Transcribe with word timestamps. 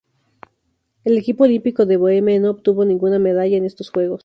El 1.03 1.15
equipo 1.19 1.43
olímpico 1.43 1.85
de 1.85 1.95
Bohemia 1.97 2.39
no 2.39 2.49
obtuvo 2.49 2.85
ninguna 2.85 3.19
medalla 3.19 3.55
en 3.57 3.65
estos 3.65 3.91
Juegos. 3.91 4.19